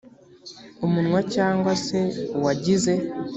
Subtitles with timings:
[0.85, 1.99] umwana cyangwa se
[2.37, 2.93] uwagize